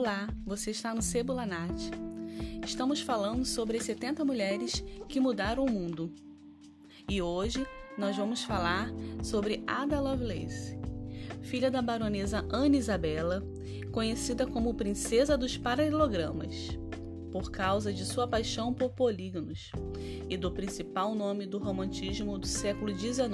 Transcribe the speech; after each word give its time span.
Olá, 0.00 0.30
você 0.46 0.70
está 0.70 0.94
no 0.94 1.02
Cebulanat. 1.02 1.90
Estamos 2.64 3.02
falando 3.02 3.44
sobre 3.44 3.76
as 3.76 3.84
70 3.84 4.24
mulheres 4.24 4.82
que 5.06 5.20
mudaram 5.20 5.62
o 5.62 5.70
mundo. 5.70 6.10
E 7.06 7.20
hoje 7.20 7.66
nós 7.98 8.16
vamos 8.16 8.42
falar 8.42 8.90
sobre 9.22 9.62
Ada 9.66 10.00
Lovelace, 10.00 10.78
filha 11.42 11.70
da 11.70 11.82
baronesa 11.82 12.46
Ana 12.50 12.78
Isabela, 12.78 13.46
conhecida 13.92 14.46
como 14.46 14.72
Princesa 14.72 15.36
dos 15.36 15.58
Paralelogramas, 15.58 16.78
por 17.30 17.50
causa 17.50 17.92
de 17.92 18.06
sua 18.06 18.26
paixão 18.26 18.72
por 18.72 18.92
polígonos 18.92 19.70
e 20.30 20.34
do 20.38 20.50
principal 20.50 21.14
nome 21.14 21.44
do 21.44 21.58
romantismo 21.58 22.38
do 22.38 22.46
século 22.46 22.98
XIX, 22.98 23.28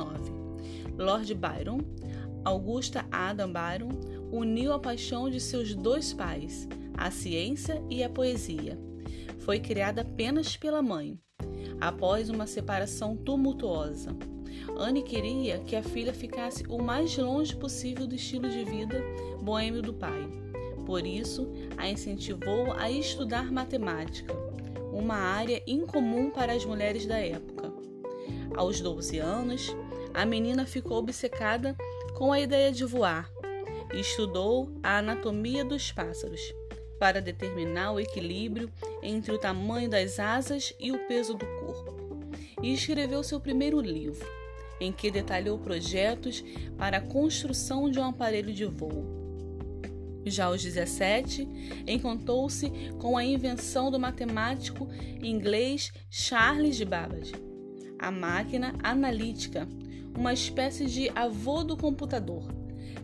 Lord 0.99 1.33
Byron, 1.33 1.79
Augusta 2.45 3.07
Adam 3.13 3.53
Byron 3.53 4.16
uniu 4.31 4.73
a 4.73 4.79
paixão 4.79 5.31
de 5.31 5.41
seus 5.41 5.75
dois 5.75 6.13
pais, 6.13 6.69
a 6.97 7.11
ciência 7.11 7.83
e 7.91 8.03
a 8.03 8.09
poesia. 8.09 8.79
Foi 9.41 9.61
criada 9.61 10.03
apenas 10.03 10.57
pela 10.57 10.83
mãe, 10.83 11.19
após 11.81 12.29
uma 12.29 12.47
separação 12.47 13.17
tumultuosa. 13.17 14.17
Anne 14.79 15.03
queria 15.03 15.59
que 15.61 15.77
a 15.77 15.83
filha 15.83 16.13
ficasse 16.13 16.65
o 16.69 16.83
mais 16.83 17.17
longe 17.17 17.55
possível 17.55 18.07
do 18.07 18.15
estilo 18.15 18.49
de 18.49 18.65
vida 18.65 19.03
boêmio 19.41 19.83
do 19.83 19.95
pai. 19.95 20.29
Por 20.85 21.07
isso, 21.07 21.49
a 21.77 21.89
incentivou 21.89 22.73
a 22.73 22.91
estudar 22.91 23.51
matemática, 23.53 24.35
uma 24.93 25.17
área 25.17 25.63
incomum 25.67 26.31
para 26.31 26.53
as 26.53 26.65
mulheres 26.65 27.07
da 27.07 27.19
época. 27.19 27.73
Aos 28.57 28.81
12 28.81 29.19
anos, 29.19 29.77
a 30.15 30.25
menina 30.25 30.65
ficou 30.65 30.99
obcecada 30.99 31.77
com 32.15 32.33
a 32.33 32.41
ideia 32.41 32.73
de 32.73 32.85
voar 32.85 33.31
e 33.93 34.01
estudou 34.01 34.73
a 34.83 34.99
anatomia 34.99 35.65
dos 35.65 35.93
pássaros 35.93 36.41
para 36.99 37.21
determinar 37.21 37.93
o 37.93 38.01
equilíbrio 38.01 38.71
entre 39.03 39.33
o 39.33 39.39
tamanho 39.39 39.89
das 39.89 40.19
asas 40.19 40.73
e 40.79 40.93
o 40.93 41.07
peso 41.07 41.35
do 41.35 41.47
corpo. 41.47 41.95
E 42.63 42.73
escreveu 42.73 43.23
seu 43.23 43.39
primeiro 43.39 43.81
livro, 43.81 44.27
em 44.81 44.93
que 44.93 45.11
detalhou 45.11 45.59
projetos 45.59 46.43
para 46.77 46.99
a 46.99 47.01
construção 47.01 47.91
de 47.91 47.99
um 47.99 48.05
aparelho 48.05 48.53
de 48.53 48.65
voo. 48.65 49.05
Já 50.25 50.47
aos 50.47 50.63
17, 50.63 51.85
encantou-se 51.87 52.69
com 52.99 53.17
a 53.17 53.25
invenção 53.25 53.91
do 53.91 54.01
matemático 54.01 54.89
inglês 55.23 55.93
Charles 56.11 56.83
Babbage, 56.83 57.33
a 57.99 58.11
máquina 58.11 58.75
analítica, 58.83 59.69
uma 60.17 60.33
espécie 60.33 60.87
de 60.87 61.09
avô 61.11 61.63
do 61.63 61.77
computador, 61.77 62.49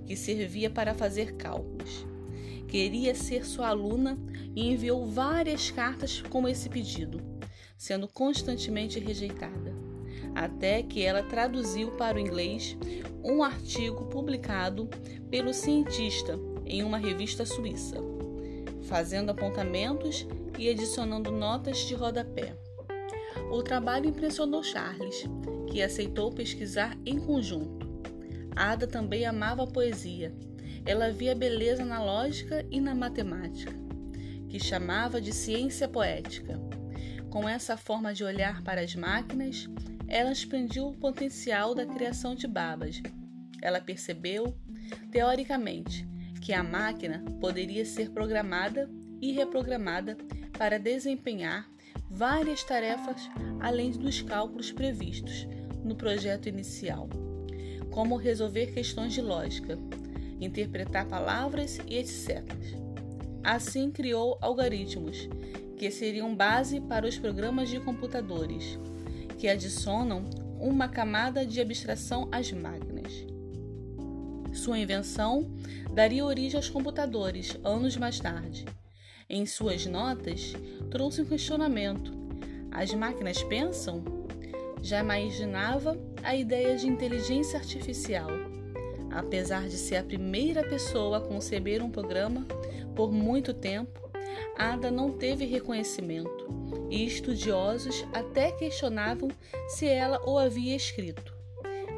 que 0.06 0.16
servia 0.16 0.70
para 0.70 0.94
fazer 0.94 1.36
cálculos. 1.36 2.06
Queria 2.68 3.14
ser 3.14 3.44
sua 3.44 3.68
aluna 3.68 4.18
e 4.54 4.72
enviou 4.72 5.06
várias 5.06 5.70
cartas 5.70 6.22
com 6.22 6.48
esse 6.48 6.68
pedido, 6.68 7.20
sendo 7.76 8.08
constantemente 8.08 8.98
rejeitada, 8.98 9.74
até 10.34 10.82
que 10.82 11.02
ela 11.02 11.22
traduziu 11.22 11.90
para 11.92 12.16
o 12.16 12.20
inglês 12.20 12.76
um 13.22 13.42
artigo 13.42 14.06
publicado 14.06 14.88
pelo 15.30 15.52
cientista 15.52 16.38
em 16.64 16.82
uma 16.82 16.98
revista 16.98 17.44
suíça, 17.44 17.96
fazendo 18.82 19.30
apontamentos 19.30 20.26
e 20.58 20.68
adicionando 20.68 21.30
notas 21.30 21.78
de 21.78 21.94
rodapé. 21.94 22.56
O 23.50 23.62
trabalho 23.62 24.08
impressionou 24.08 24.62
Charles, 24.62 25.24
que 25.70 25.82
aceitou 25.82 26.32
pesquisar 26.32 26.96
em 27.04 27.18
conjunto. 27.18 27.81
Ada 28.54 28.86
também 28.86 29.24
amava 29.24 29.64
a 29.64 29.66
poesia. 29.66 30.34
Ela 30.84 31.10
via 31.10 31.34
beleza 31.34 31.84
na 31.84 32.02
lógica 32.02 32.66
e 32.70 32.80
na 32.80 32.94
matemática, 32.94 33.72
que 34.48 34.58
chamava 34.58 35.20
de 35.20 35.32
ciência 35.32 35.88
poética. 35.88 36.60
Com 37.30 37.48
essa 37.48 37.76
forma 37.76 38.12
de 38.12 38.24
olhar 38.24 38.62
para 38.62 38.80
as 38.80 38.94
máquinas, 38.94 39.68
ela 40.06 40.32
expandiu 40.32 40.88
o 40.88 40.96
potencial 40.96 41.74
da 41.74 41.86
criação 41.86 42.34
de 42.34 42.46
Babbage. 42.46 43.02
Ela 43.62 43.80
percebeu, 43.80 44.54
teoricamente, 45.10 46.06
que 46.42 46.52
a 46.52 46.62
máquina 46.62 47.24
poderia 47.40 47.84
ser 47.86 48.10
programada 48.10 48.90
e 49.20 49.32
reprogramada 49.32 50.16
para 50.58 50.78
desempenhar 50.78 51.66
várias 52.10 52.62
tarefas 52.64 53.30
além 53.60 53.92
dos 53.92 54.20
cálculos 54.20 54.70
previstos 54.70 55.46
no 55.82 55.94
projeto 55.94 56.48
inicial, 56.48 57.08
como 57.92 58.16
resolver 58.16 58.72
questões 58.72 59.12
de 59.12 59.20
lógica, 59.20 59.78
interpretar 60.40 61.06
palavras 61.06 61.78
e 61.86 61.98
etc. 61.98 62.42
Assim 63.44 63.90
criou 63.90 64.36
algoritmos 64.40 65.28
que 65.76 65.90
seriam 65.90 66.34
base 66.34 66.80
para 66.80 67.06
os 67.06 67.18
programas 67.18 67.68
de 67.68 67.78
computadores, 67.80 68.78
que 69.38 69.48
adicionam 69.48 70.24
uma 70.60 70.88
camada 70.88 71.44
de 71.44 71.60
abstração 71.60 72.28
às 72.32 72.50
máquinas. 72.52 73.26
Sua 74.52 74.78
invenção 74.78 75.50
daria 75.92 76.24
origem 76.24 76.56
aos 76.56 76.68
computadores 76.68 77.56
anos 77.64 77.96
mais 77.96 78.18
tarde. 78.18 78.64
Em 79.28 79.46
suas 79.46 79.86
notas, 79.86 80.52
trouxe 80.90 81.22
um 81.22 81.24
questionamento: 81.24 82.12
as 82.70 82.92
máquinas 82.94 83.42
pensam? 83.42 84.22
já 84.82 84.98
imaginava 84.98 85.96
a 86.22 86.34
ideia 86.34 86.76
de 86.76 86.86
inteligência 86.86 87.58
artificial. 87.58 88.28
Apesar 89.10 89.68
de 89.68 89.76
ser 89.76 89.96
a 89.96 90.04
primeira 90.04 90.62
pessoa 90.62 91.18
a 91.18 91.20
conceber 91.20 91.82
um 91.82 91.90
programa 91.90 92.46
por 92.94 93.12
muito 93.12 93.52
tempo, 93.52 94.00
Ada 94.56 94.90
não 94.90 95.10
teve 95.10 95.44
reconhecimento 95.44 96.46
e 96.90 97.04
estudiosos 97.04 98.04
até 98.12 98.52
questionavam 98.52 99.28
se 99.68 99.86
ela 99.86 100.20
o 100.26 100.38
havia 100.38 100.76
escrito. 100.76 101.34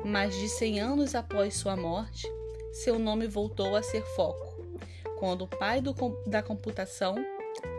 Mais 0.04 0.34
de 0.34 0.48
100 0.48 0.80
anos 0.80 1.14
após 1.14 1.54
sua 1.54 1.76
morte, 1.76 2.28
seu 2.72 2.98
nome 2.98 3.26
voltou 3.26 3.76
a 3.76 3.82
ser 3.82 4.02
foco, 4.14 4.64
quando 5.18 5.42
o 5.42 5.48
pai 5.48 5.80
do, 5.80 5.94
da 6.26 6.42
computação, 6.42 7.14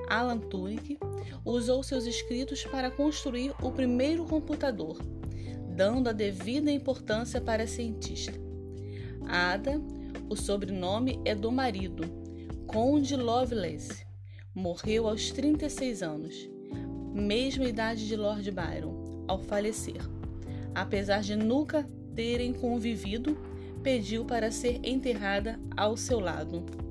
Alan 0.08 0.40
Turing, 0.40 0.98
usou 1.44 1.84
seus 1.84 2.06
escritos 2.06 2.64
para 2.66 2.90
construir 2.90 3.54
o 3.62 3.72
primeiro 3.72 4.26
computador, 4.26 4.98
dando 5.76 6.10
a 6.10 6.14
devida 6.14 6.72
importância 6.72 7.42
para 7.42 7.64
a 7.64 7.68
cientista. 7.68 8.34
Ada, 9.28 9.82
o 10.30 10.36
sobrenome 10.36 11.20
é 11.26 11.36
do 11.36 11.52
marido, 11.52 12.04
Conde 12.66 13.16
Lovelace. 13.16 14.06
Morreu 14.54 15.08
aos 15.08 15.32
36 15.32 16.02
anos, 16.02 16.50
mesma 17.14 17.66
idade 17.66 18.08
de 18.08 18.16
Lord 18.16 18.50
Byron, 18.52 19.26
ao 19.28 19.38
falecer. 19.38 20.02
Apesar 20.74 21.22
de 21.22 21.36
nunca 21.36 21.86
terem 22.16 22.54
convivido, 22.54 23.38
pediu 23.84 24.24
para 24.24 24.52
ser 24.52 24.80
enterrada 24.82 25.60
ao 25.76 25.98
seu 25.98 26.22
lado. 26.22 26.85